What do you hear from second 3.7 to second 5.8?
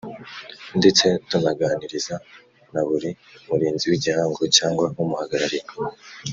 w Igihango cyangwa umuhagarariye